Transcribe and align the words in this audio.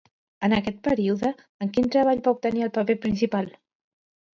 En 0.47 0.55
aquest 0.59 0.79
període, 0.87 1.31
en 1.67 1.73
quin 1.77 1.95
treball 1.99 2.25
va 2.31 2.37
obtenir 2.39 2.69
el 2.71 2.77
paper 2.83 3.01
principal? 3.09 3.57